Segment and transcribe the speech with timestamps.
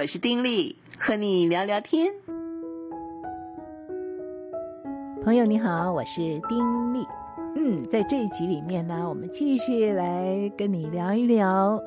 [0.00, 2.12] 我是丁力，和你聊聊天。
[5.24, 7.04] 朋友你好，我是丁力。
[7.56, 11.82] 嗯，在这一集里面呢，我们继续来跟你聊一聊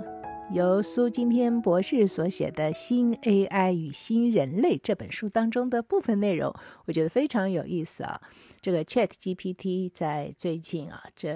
[0.52, 6.54] 由苏今天博士所写的《新 AI 与新人类》这本书当中的部分内容，
[6.88, 8.20] 我觉得非常有意思啊。
[8.60, 11.34] 这个 ChatGPT 在最近啊这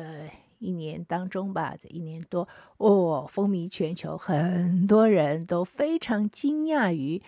[0.59, 2.47] 一年当中吧，这一年多
[2.77, 7.21] 哦，风靡全球，很多人都非常惊讶于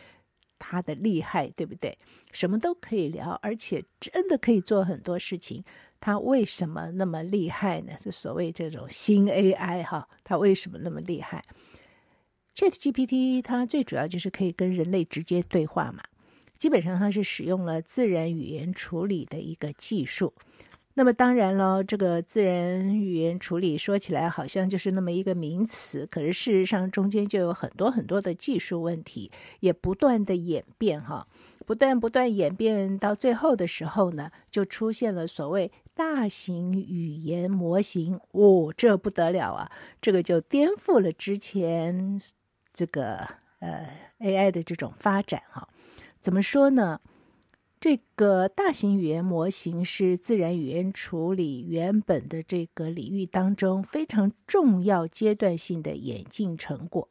[0.59, 1.97] 它的厉害，对不对？
[2.32, 5.63] 什么都可以聊，而且真的可以做很多事情。
[5.99, 7.97] 它为什么那么厉害呢？
[7.97, 11.43] 是所谓这种新 AI 哈，它为什么那么厉害
[12.55, 16.04] ？ChatGPT 它最主要就是可以跟人类直接对话嘛，
[16.57, 20.33] 基本上它是使用了自然语言处理的一个技术。
[20.97, 31.28] 那么当然了，这个自然语言处理说起来好像就是那么一个名词，可是事实上中间就有很多很多的技术问题，也不断的演变哈。
[31.68, 38.19] 不断不断演变到最后的时候呢，就出现了所谓大型语言模型。
[38.31, 39.69] 哦，这不得了啊！
[40.02, 42.19] 这个就颠覆了之前
[42.73, 43.17] 这个
[43.59, 43.88] 呃
[44.19, 45.69] AI 的这种发展哈。
[46.19, 46.99] 怎么说呢？
[47.80, 57.08] 这个大型语言模型是自然语言处理原本的这个领域当中非常重要阶段性的演进成果。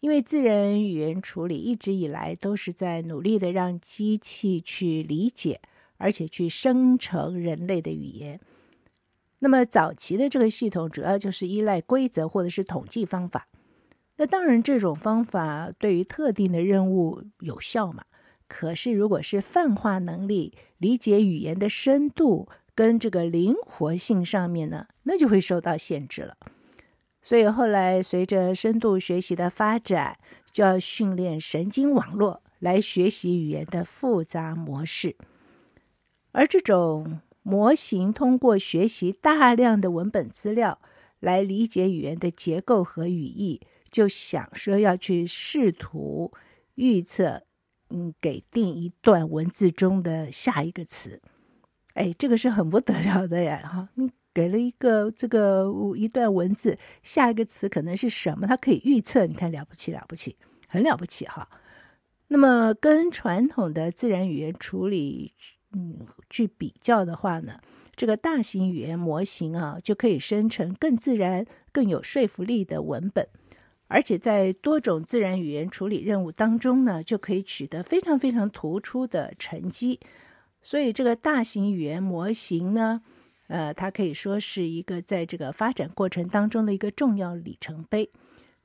[0.00, 5.60] 因为自然语言处理一直以来都是在努力的让机器去理解，
[5.98, 8.40] 而且去生成人类的语言。
[9.40, 13.48] 那么早期的这个系统主要就是依赖规则或者是统计方法。
[14.16, 18.04] 那当然这种方法对于特定的任务有效嘛。
[18.48, 26.36] 可是如果是泛化能力、理解语言的深度跟这个灵活性上面呢，那就会受到限制了。
[27.20, 30.18] 所以后来，随着深度学习的发展，
[30.50, 35.16] 就要训练神经网络来学习语言的复杂模式。
[36.32, 40.80] 而这种模型通过学习大量的文本资料
[41.20, 46.32] 来理解语言的结构和语义，就想说要去试图
[46.76, 47.42] 预测，
[47.90, 51.20] 嗯，给定一段文字中的下一个词。
[51.94, 53.58] 哎，这个是很不得了的呀！
[53.64, 54.10] 哈，你。
[54.34, 55.66] 给了一个这个
[55.96, 58.46] 一段文字，下一个词可能是什么？
[58.46, 60.36] 它可以预测，你看了不起了不起，
[60.68, 61.48] 很了不起哈。
[62.28, 65.34] 那么跟传统的自然语言处理，
[65.72, 65.98] 嗯，
[66.30, 67.58] 去比较的话呢，
[67.96, 73.26] 这个大型语言模型啊，就可以生成更自然、更有说服力的文本，
[73.88, 79.98] 而且在多种自然语言处理任务当中呢，就可以取得非常非常突出的成绩。
[80.62, 83.02] 所以这个大型语言模型呢，
[83.46, 88.10] 呃，它可以说是一个在这个发展过程当中的一个重要里程碑。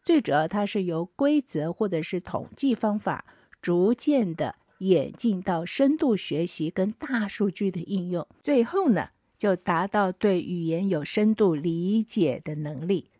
[0.02, 3.24] 最主要，它是由规则或者是统计方法，
[3.62, 13.12] 逐渐的演进到深度学习跟大数据的应用，最后呢，就达到对语言有深度理解的能力。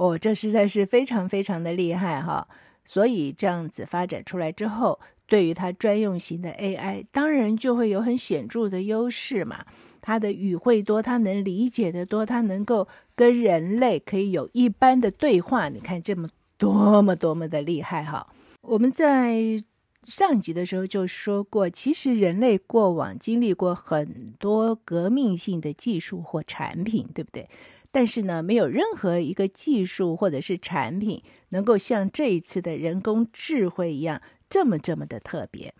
[0.00, 2.48] 哦，这实在是非常非常的厉害哈！
[2.86, 9.62] 所以这样子发展出来之后，对于它专用型的 AI，当然就会有很显著的优势嘛。
[10.00, 15.68] 它的语汇多，它能理解的多，它能够跟人类可以有一般的对话。
[15.68, 18.26] 你看这么多么多么的厉害哈！
[18.62, 19.62] 我们在
[20.04, 27.46] 上集的时候就说过，其实人类过往经历过很多革命性的技术或产品，对不对？
[27.92, 35.74] 但是呢，没有任何一个技术或者是产品能够像这一次的人工智慧一样这么这么的特别。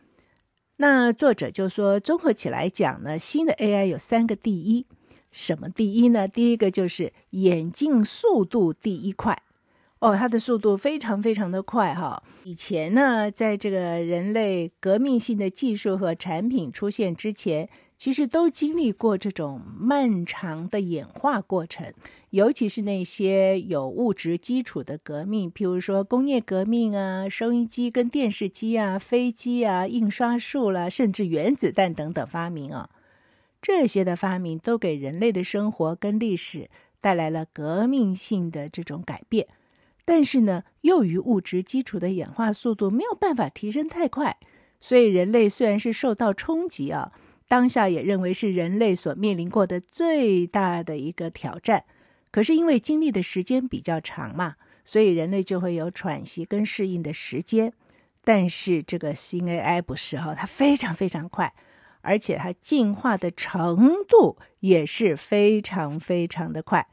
[0.77, 4.87] 那作者就说，综合起来讲呢，新的 AI 有三个第一。
[5.31, 6.27] 什么第一呢？
[6.27, 9.41] 第一个就是演进速度第一快。
[10.01, 12.23] 哦，它的速度非常非常的快哈。
[12.43, 17.69] 以前呢，在这个人类革命性的技术和产品出现之前，
[18.01, 21.93] 其实都经历过这种漫长的演化过程。
[22.31, 32.89] 尤其是那些有物质基础的革命，譬如说工业革命啊、收音机跟电视机啊、飞机啊、印刷术啦，甚至原子弹等等发明啊，
[33.61, 36.71] 这些的发明都给人类的生活跟历史
[37.03, 39.47] 带来了革命性的这种改变。
[40.07, 44.39] 但是呢，由于物质基础的演化速度没有办法提升太快，
[44.81, 47.13] 所以人类虽然是受到冲击啊，
[47.51, 51.83] 当下也认为是人类所面临过的最大的一个挑战。
[52.31, 54.55] 可是因为经历的时间比较长嘛，
[54.85, 57.73] 所以人类就会有喘息跟适应的时间。
[58.23, 61.53] 但是这个新 AI 不是哈，它非常非常快，
[62.03, 66.87] 而且它进化的程度也是非常非常的快。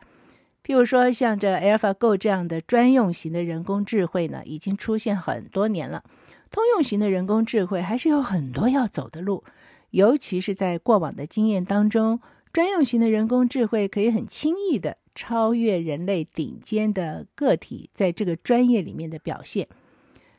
[0.65, 6.03] 譬如说，像这 AlphaGo 这样的专用型的人工智慧呢，已经出现很多年了。
[6.49, 9.43] 通用型的人工智慧还是有很多要走的路，
[9.91, 12.19] 尤其是在过往的经验当中，
[12.51, 19.67] 专用型的人工智慧可以很轻易的超越人类顶尖的个体在这个专业里面的表现。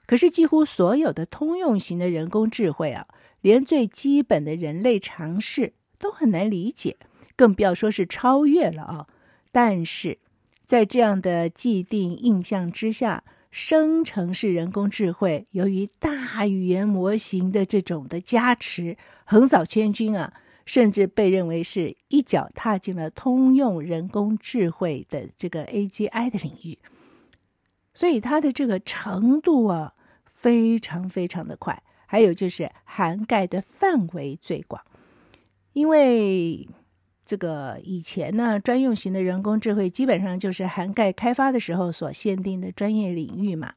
[0.06, 3.06] 可是，几乎所有的通用型的人工智慧啊，
[3.40, 6.96] 连最基本的人类常识都很难理解，
[7.36, 9.06] 更不要说是超越了啊！
[9.52, 10.18] 但是
[10.66, 20.32] 在这样的既定印象之下，生成式人工智慧由于大语言模型的这种的加持，横扫千军啊，
[20.66, 26.78] 甚至被认为是一脚踏进了通用人工智慧的这个 AGI 的领域，
[27.94, 29.94] 所以它的这个程度啊。
[30.40, 34.80] 非常非常的快，还有就是涵盖的范围最广，
[35.72, 36.68] 因为
[37.28, 43.74] 这个以前呢，专用型的人工智慧基本上就是涵盖开发的时候所限定的专业领域嘛。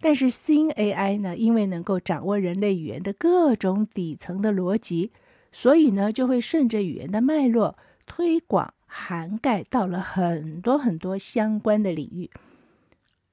[0.00, 5.10] 但是新 AI 呢，因为能够掌握人类语言的各种底层的逻辑，
[5.52, 7.76] 所以呢，就会顺着语言的脉络
[8.06, 12.30] 推广涵盖到了很多很多相关的领域。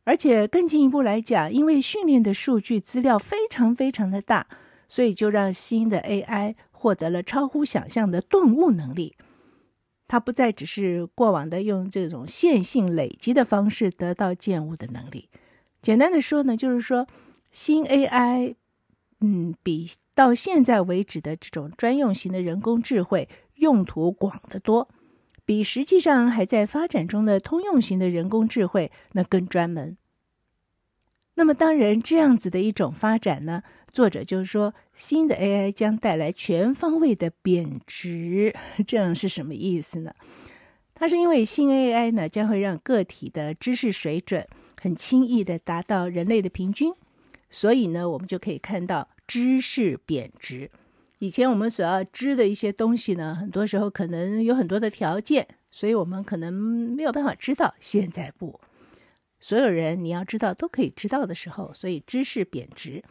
[0.03, 4.45] 而且更进一步来讲，因为训练的数据资料非常非常的大，
[4.89, 9.15] 所以就让新的 AI 获得了超乎想象的顿悟能力。
[10.07, 15.29] 它不再只是过往的用这种线性累积的方式得到见物的能力。
[15.81, 17.07] 简单的说呢，就是说
[17.51, 18.55] 新 AI，
[19.21, 24.89] 嗯，比到现在为止的这种专用型的人工智慧用途广得多。
[25.45, 29.97] 比实际上还在发展中的通用型的人工智慧那更专门。
[31.35, 38.55] 那么，当然这样子的一种发展呢，作者就是说，新的 AI 将带来全方位的贬值。
[38.85, 40.13] 这样是什么意思呢？
[40.93, 44.47] 它是因为新 AI 呢将会让个体的知识水准
[44.79, 46.93] 很轻易的达到人类的平均，
[47.49, 50.69] 所以呢，我们就可以看到知识贬值。
[51.17, 57.73] 以前我们所要知的一些东西呢，很多时候可能有很多的条件，所以我们可能没有办法知道。
[57.79, 58.59] 现在不，
[59.43, 63.03] 所有人你要知道都可以知道的时候，所以知识贬值。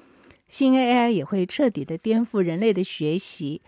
[0.49, 3.61] 新 AI 也会彻底的颠覆人类的学习，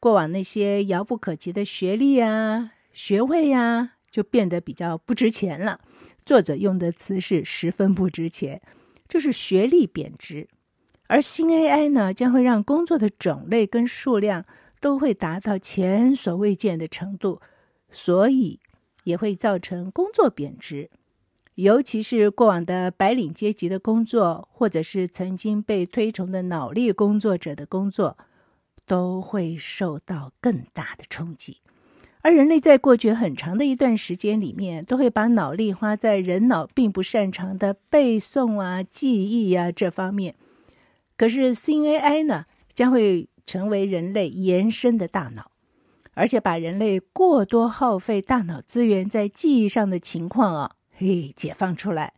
[0.00, 5.80] 过往那些遥不可及的学历啊、学位呀、就变得比较不值钱了。
[6.26, 8.60] 作者用的词是十分不值钱，
[9.08, 10.48] 就是学历贬值。
[11.06, 14.44] 而新 AI 呢，将会让工作的种类跟数量
[14.80, 17.40] 都会达到前所未见的程度，
[17.92, 18.58] 所以
[19.04, 20.90] 也会造成工作贬值。
[21.58, 28.16] 尤其是过往的白领阶级的工作，或者是曾经被推崇的脑力工作者的工作，
[28.86, 31.56] 都会受到更大的冲击。
[32.20, 40.36] 而人类在过去很长的一段时间里面，都会把脑力花在人脑并不擅长的背诵啊、记忆啊这方面。
[41.16, 45.50] 可是新 AI 呢，将会成为人类延伸的大脑，
[46.14, 52.12] 而且把人类过多耗费大脑资源在记忆上的情况啊，嘿，解放出来。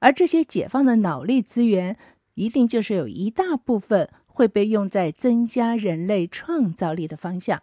[0.00, 1.96] 而这些解放的脑力资源，
[2.34, 7.62] 一定就是有一大部分会被用在增加人类创造力的方向。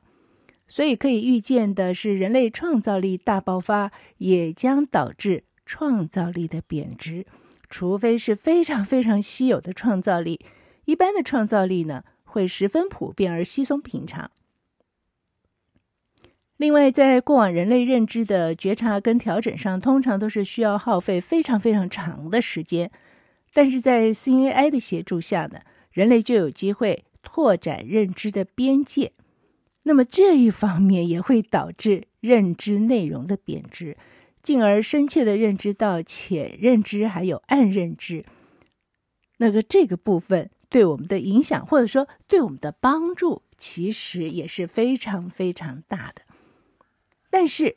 [0.67, 7.27] 所以可以预见的是，人类创造力大爆发，也将导致创造力的贬值。
[7.69, 10.43] 除非是非常非常稀有的创造力，
[10.85, 14.31] 一般的创造力呢，会十分普遍而稀松平常。
[16.57, 22.91] 另外，在过往人类认知的觉察跟调整上，通常都是需要耗费非常非常长的时间，
[23.53, 25.59] 但是在 C A I 的协助下呢，
[25.91, 29.11] 人类就有机会拓展认知的边界。
[29.83, 33.97] 那么这一方面也会导致认知内容的贬值。
[34.41, 38.25] 进而深切的认知到浅认知还有暗认知，
[39.37, 46.21] 那个这个部分对我们的影响或者说对我们的帮助，其实也是非常非常大的。
[47.43, 47.75] 但是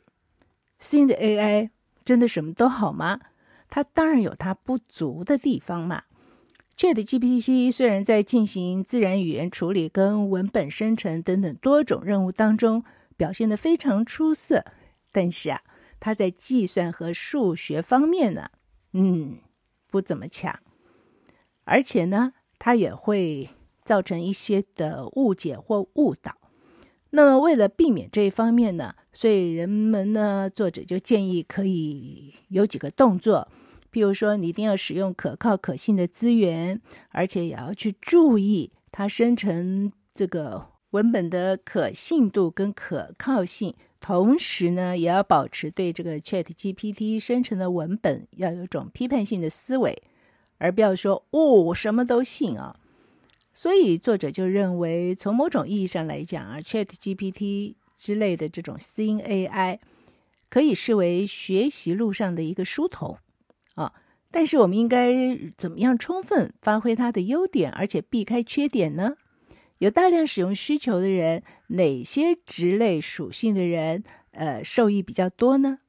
[0.79, 1.71] 新的 AI
[2.05, 3.19] 真的什么都好吗？
[3.67, 6.03] 它当然有它不足的地方嘛。
[6.77, 12.85] ChatGPT 虽然在进行自然语言处理跟文本生成等等多种任务当中
[13.17, 14.63] 表现得非常出色，
[15.11, 15.59] 但是啊。
[15.99, 18.51] 它在计算和数学方面呢，
[18.93, 19.39] 嗯，
[19.87, 20.57] 不怎么强，
[21.65, 23.49] 而且呢，它也会
[23.83, 26.37] 造成一些的误解或误导。
[27.09, 33.47] 那么，为了避免这一方面呢，所以人们呢，作者就建议可以有几个动作，
[33.91, 43.73] 譬如说，你一定要使用可靠可信的资源，而且也要去注意它生成这个文本的可信度跟可靠性。
[43.99, 50.03] 同时呢，也要保持对这个 ChatGPT 生成的文本要有种批判性的思维，
[50.59, 52.75] 而不要说哦，什么都信啊。
[53.51, 59.79] 所以作者就认为，从某种意义上来讲啊，ChatGPT 之类的这种新 AI
[60.49, 63.17] 可以视为学习路上的一个书童
[63.75, 63.93] 啊。
[64.29, 65.13] 但是我们应该
[65.57, 69.15] 怎么样充分发挥它的优点，而且避开缺点呢？
[69.79, 75.79] 有大量使用需求的人，哪些职类属性的人，呃，受益比较多呢？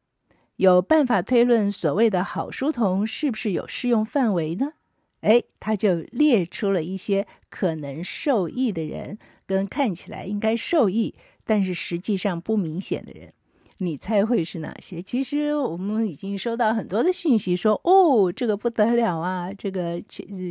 [0.57, 4.75] 有办法推论所谓的好书童是不是有适用范围呢？
[5.23, 11.15] 诶，他就列出了一些可能受益的人，跟看起来应该受益，
[11.49, 13.33] 但是实际上不明显的人。
[13.78, 15.00] 你猜会是哪些？
[15.00, 20.02] 其实我们已经收到很多的讯息说，哦，这个不得了啊，这个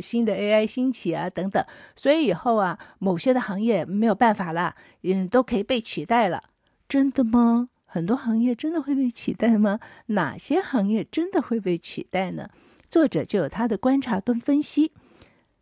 [0.02, 1.62] 新的 AI 兴起啊，等等，
[1.94, 6.42] 所以以后啊，某些的行业没有办法了，嗯，都可以被取代了。
[6.88, 7.68] 真的吗？
[7.86, 9.78] 很多行业真的会被取代吗？
[10.06, 12.48] 哪些行业真的会被取代呢？
[12.88, 14.92] 作者就有他的观察跟分析。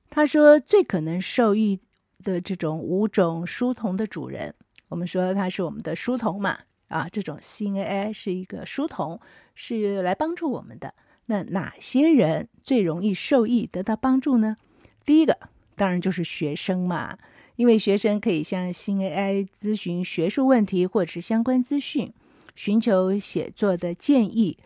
[0.08, 1.80] 他说，最可能受益
[2.22, 4.54] 的这种五种书童的主人，
[4.88, 6.58] 我们说他是我们的书童嘛。
[6.88, 9.20] 啊，这种新 AI 是一个书童，
[9.56, 10.94] 是来帮助我们的。
[11.26, 14.56] 那哪些人最容易受益、得到帮助呢？
[15.04, 15.36] 第一个
[15.74, 17.18] 当然就是学生嘛，
[17.56, 22.12] 因为学生可以向新 AI 咨询学术问题或者是相关资讯，
[22.54, 24.56] 寻求写作的建议，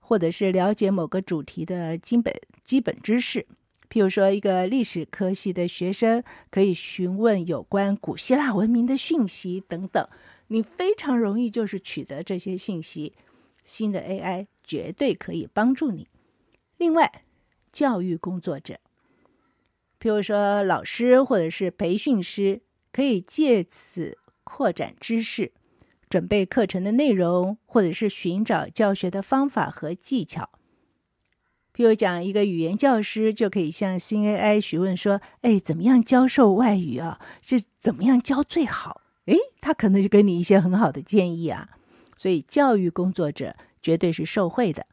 [0.00, 2.34] 或者是了解某个主题的基本
[2.64, 3.46] 基本知识。
[3.94, 10.04] 譬如说，一个历史科系的学生可以询问有关古希腊文明的讯息等等。
[10.48, 13.12] 你非常容易就是取得这些信息，
[13.64, 16.08] 新的 AI 绝对可以帮助你。
[16.76, 17.22] 另外，
[17.70, 18.80] 教育工作者，
[20.00, 25.52] 譬如说老师或者是培训师，可以借此扩展知识，
[26.08, 30.50] 准备课程的内容，或者是寻找教学的方法和技巧。
[31.76, 37.18] 譬如讲，一个语言教师就可以向新 AI 询问说：“哎，怎么样教授外语啊？
[37.42, 41.70] 是怎么样教最好？”诶，他可能就给你一些很好的建议啊，
[42.16, 44.86] 所以教育工作者绝对是受惠的。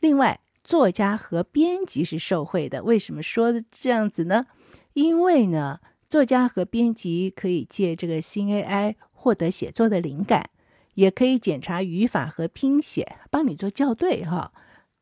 [0.00, 2.82] 另外，作家和编辑是受惠的。
[2.82, 4.46] 为什么说这样子呢？
[4.94, 10.50] 因为呢，作家和编辑可以借这个新 AI 获得写作的灵感，
[10.94, 14.52] 也可以检查语法和拼写，帮你做校对哈。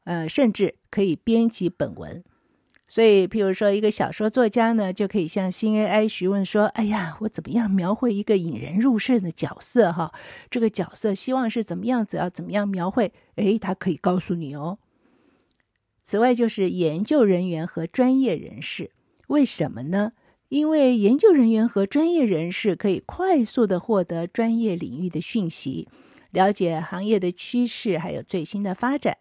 [0.07, 2.25] 呃，甚至可以编辑本文。
[2.89, 9.93] 所以，譬如说，一个小说作家呢，就可以向新 AI 询问说：“哎呀，我怎么样描绘一个引人入胜的角色？
[9.93, 10.13] 哈，
[10.49, 12.17] 这个角色希望是怎么样子？
[12.17, 13.13] 要怎么样描绘？
[13.35, 14.79] 诶，他可以告诉你哦。
[16.05, 18.93] 此外，就是研究人员和专业人士，
[19.27, 20.13] 为什么呢？
[20.49, 25.89] 因为研究人员和专业人士可以快速的获得专业领域的讯息，
[26.31, 29.19] 了解行业的趋势，还有最新的发展。”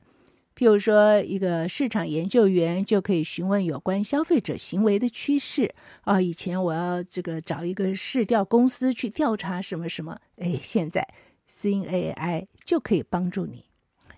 [0.57, 6.21] 譬如说，一个市场研究员就可以询问有关消费者行为的趋势啊。
[6.21, 11.05] 以前我要这个找一个市调公司去调查什么什么，哎，现在
[11.45, 13.65] 新 AI 就可以帮助你。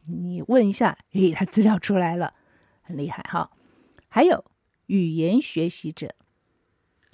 [0.06, 2.36] 你问一下，哎，他资料出来了，
[2.82, 3.50] 很厉害哈。
[4.08, 4.46] 还有
[4.86, 6.14] 语言学习者，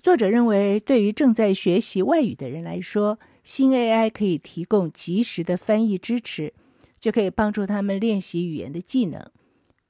[0.02, 6.54] 作者认为，对于正在学习外语的人来说，新 AI 可以提供及时的翻译支持。
[7.04, 9.20] 就可以帮助他们练习语言的技能。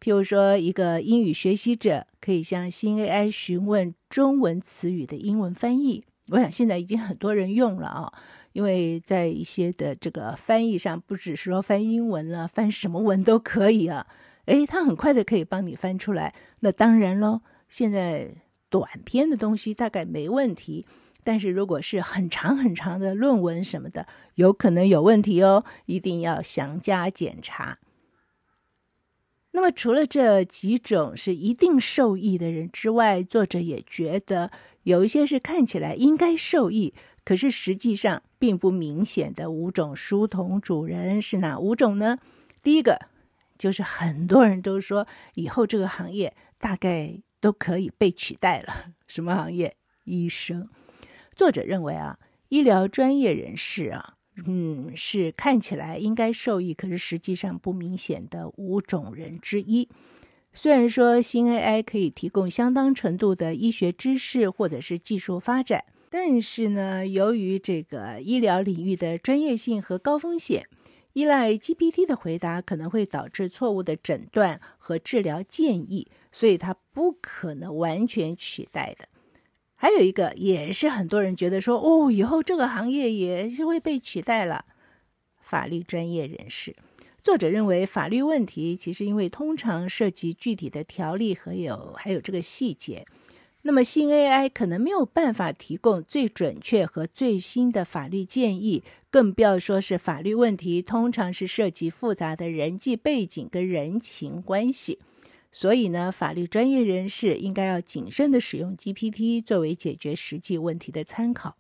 [0.02, 6.04] 譬如说，一个英语学习者可以向新 AI 询问中文词语的英文翻译。
[6.30, 8.12] 我想现在已经很多人用了啊，
[8.54, 14.08] 因为在一些的这个翻译上，不只是说翻英文了，翻什么文都可以啊。
[14.46, 16.34] 诶，它很快的可以帮你翻出来。
[16.62, 18.28] 那当然喽，现在
[18.72, 20.88] 短篇的东西大概没问题。
[21.24, 27.80] 但是如果是很长很长的论文什么的，有可能有问题哦，一定要详加检查。
[29.52, 34.50] 那么除了这几种是一定受益的人之外，作者也觉得
[34.82, 42.18] 有一些是看起来应该受益，可是实际上并不明显的五种书童主人是哪五种呢？
[42.64, 43.00] 第一个
[43.58, 49.78] 就是很多人都说以后这个行业大概都可以被取代了，什么行业？
[50.06, 50.68] 医生。
[51.36, 52.18] 作者认为啊，
[52.50, 59.90] 医疗专业人士啊，嗯，是看起来应该受益，可是实际上不明显的五种人之一。
[60.54, 70.68] 虽然说新 AI 可以提供相当程度的医学知识或者是技术发展，但是呢，由于这个医疗领域的专业性和高风险，
[71.14, 79.08] 依赖 GPT 的回答可能会导致错误的诊断和治疗建议，所以它不可能完全取代的。
[79.84, 84.64] 还有一个也是很多人觉得说，哦，以后这个行业也是会被取代了。
[85.42, 86.74] 法律专业人士，
[87.22, 93.06] 作者认为，法律问题其实因为通常涉及具体的条例和有还有这个细节，
[93.64, 105.00] 那么新 AI 可能没有办法提供最准确和最新的法律建议，更不要说是法律问题，通常是涉及复杂的人际背景跟人情关系。
[105.56, 111.56] 所以呢，法律专业人士应该要谨慎地使用 GPT 作为解决实际问题的参考。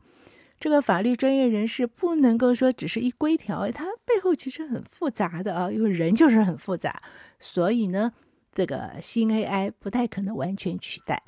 [0.59, 7.03] 这个法律专业人士不能够说只是一规条，它背后其实很复杂的啊，因为人就是很复杂，
[7.39, 8.13] 所以呢，
[8.51, 11.21] 这个新 AI 不太可能完全取代。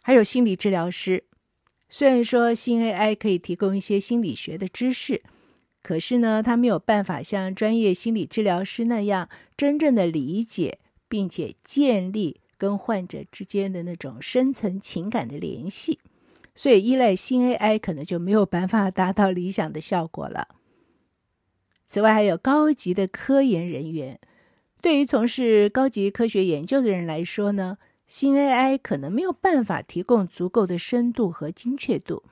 [0.00, 1.24] 还有心理治疗师，
[1.90, 5.20] 虽然说新 AI 可以提供一些心理学的知识，
[5.82, 15.98] 可是呢，它没有办法像专业心理治疗师那样真正的理解并且建立跟患者之间的那种深层情感的联系。
[16.54, 20.48] 所以，依赖新 AI 可能就没有办法达到理想的效果了。
[21.86, 24.18] 此外，还有高级的科研人员，
[24.82, 32.24] 对于从事高级科学研究的人来说呢，新 AI 可能没有办法提供足够的深度和精确度。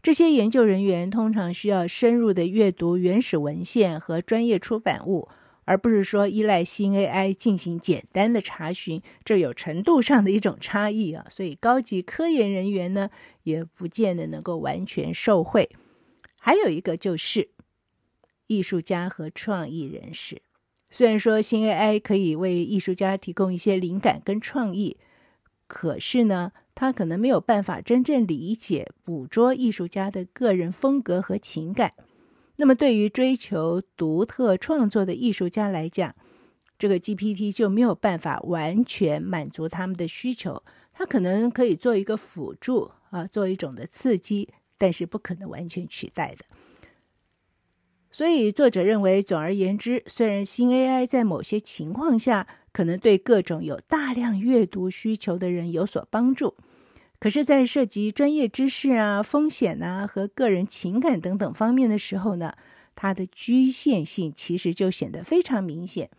[0.00, 5.28] 这些研究人员通常需要深入的阅读原始文献和专业出版物。
[5.64, 11.26] 而不是说依赖新 AI 进行简单的查询，这有程度上的一种差异啊。
[11.28, 13.10] 所以高级科研人员呢，
[13.44, 15.70] 也不见得能够完全受惠。
[16.36, 17.48] 还有一个就是
[18.46, 20.42] 艺术家和创意人士，
[20.90, 24.98] 虽然说新 AI 可以为艺术家提供一些灵感跟创意，
[25.66, 31.92] 可是呢，他可能没有办法真正理解、捕捉艺术家的个人风格和情感。
[32.56, 36.14] 那么，对于追求独特创作的艺术家来讲，
[36.78, 40.62] 这个 GPT 就没有办法完全满足他们的需求。
[40.92, 46.44] 它可能可以做一个辅助啊，做一种的刺激，但是不可能完全取代的。
[48.12, 56.54] 所以，作者认为，总而言之，虽然新 AI 在某些情况下可能对各种有大量阅读需求的人有所帮助。
[57.24, 62.52] 可是，在涉及专业知识啊、风险呐和个人情感等等方面的时候呢，
[62.94, 66.10] 它的局限性其实就显得非常明显。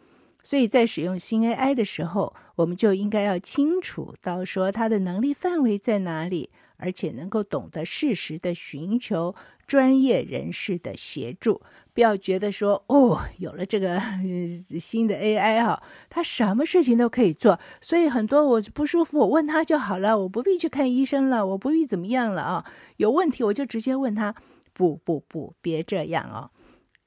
[0.41, 9.35] 所以在使用新 AI 的时候，我们就应该要清楚到说它的能力范围在哪里，而且能够懂得适时的寻求
[9.67, 11.61] 专业人士的协助。
[11.93, 14.01] 不要觉得说哦，有了这个、
[14.79, 22.65] 新的 AI 哈，他什么事情都可以做，所以很多我不舒服，我问他就好了，我不必去看医生了，我不必怎么样了啊？
[22.97, 24.35] 有问题我就直接问他。
[24.77, 26.51] 不不不，别这样啊，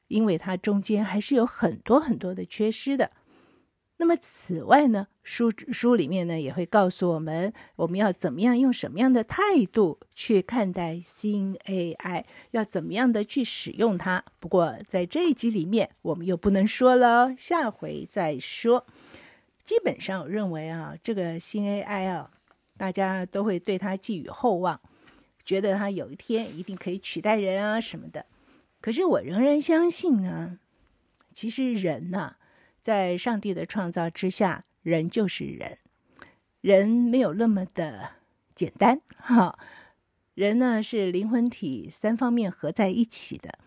[0.07, 3.11] 因为它中间还是有很多很多的缺失的。
[4.01, 14.25] 那么此外呢，书书里面呢也会告诉我们，我们要怎么样用什么样的态度去看待新 AI，要怎么样的去使用它。
[14.39, 18.87] 不过在这一集里面，我们又不能说了，下回再说。
[19.65, 22.31] 基本上我认为啊，这个新 AI 啊，
[22.77, 24.81] 大家都会对它寄予厚望，
[25.45, 28.25] 觉得它有一天一定可以取代人啊什么的。
[28.81, 30.61] 可是我仍然相信呢，
[31.35, 32.37] 其实人呐。
[32.81, 35.79] 在上帝的创造之下，人就是人，
[36.61, 38.11] 人没有那么的
[38.55, 39.59] 简单哈。
[40.35, 43.59] 人呢是灵魂体三方面合在一起的。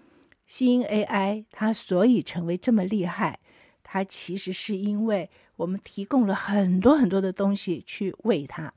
[0.47, 3.39] 新 AI 它所以成为这么厉害，
[3.83, 8.73] 它其实是因为我们提供了很多很多的东西去喂它，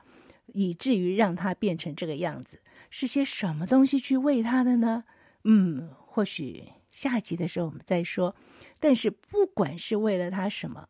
[0.47, 2.61] 以至于让它变成这个样子。
[2.91, 5.05] 是些什么东西去喂它的呢？
[5.43, 8.35] 嗯，或许下集的时候我们再说。
[8.81, 10.89] 但是，不管是为了他什么，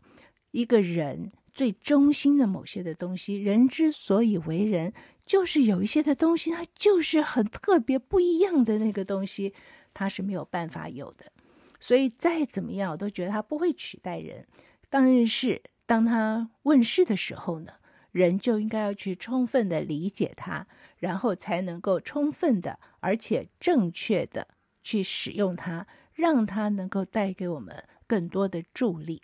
[0.52, 4.92] 一个人最中心的某些的东西，人之所以为人，
[5.24, 9.54] 就是有一些的东西，它就是很特别不一样的那个东西，
[9.92, 11.32] 它是没有办法有的。
[11.80, 14.46] 所以再怎么样，我都觉得他不会取代人。
[14.88, 17.72] 当然是，当他问世的时候呢，
[18.10, 20.66] 人就应该要去充分的理解他，
[20.98, 24.48] 然后才能够充分的而且正确的
[24.84, 25.88] 去使用它。
[26.16, 27.74] 让它能够带给我们
[28.06, 29.20] 更多的助力。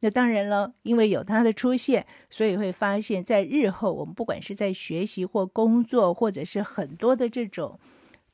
[0.00, 7.80] 那当然了，因为有它的出现，所以会发现，在日后我们不管是在学习或工作，或者是很多的这种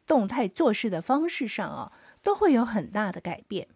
[0.09, 3.69] 动态做事的方式上啊，都会有很大的改变。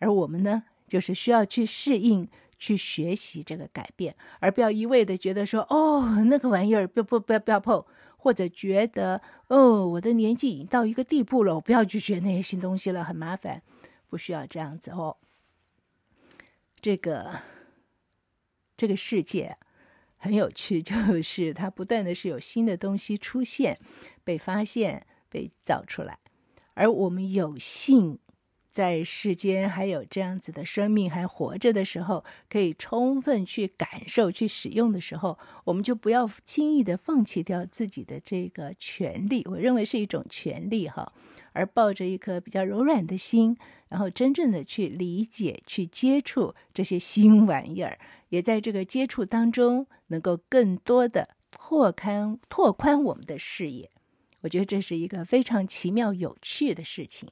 [0.00, 7.84] 而我们呢，就是需要去适应、去学习这个改变，而不要一味的觉得说：“哦，那个玩意儿不不不要不要碰。”
[8.18, 13.62] 或者觉得哦，我的年纪已经到一个地步了，我不要去学那些新东西了，很麻烦，
[14.10, 15.16] 不需要这样子哦。
[16.80, 17.40] 这个
[18.76, 19.56] 这个世界
[20.16, 23.78] 很有趣， 就是它不断的是有新的东西出现、
[24.24, 26.18] 被发现、被造出来，
[26.74, 28.18] 而我们有幸
[28.78, 39.44] 在世间还有这样子的生命还活着的时候，可以充分去感受、去使用的时候，我们就不要轻易的放弃掉自己的这个权利。
[39.50, 41.12] 我认为是一种权利哈，
[41.52, 43.56] 而抱着一颗比较柔软的心，
[43.88, 53.90] 然后真正的去理解、去接触这些新玩意儿，也在这个接触当中，能够更多的拓开、拓宽我们的视野。
[54.42, 57.28] 我觉得这是一个非常奇妙、有趣的事情。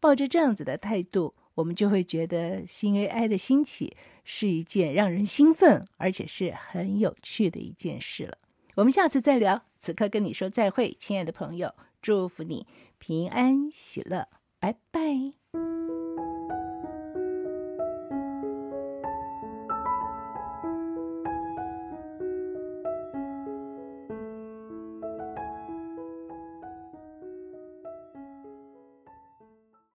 [0.00, 8.38] 抱着这样子的态度，我们就会觉得新 AI 的兴起是一件让人兴奋，而且是很有趣的一件事了。
[8.74, 9.62] 我们下次再聊。
[9.78, 12.66] 此刻跟你说再会，亲爱的朋友，祝福你
[12.98, 14.28] 平安喜乐，
[14.58, 15.83] 拜拜。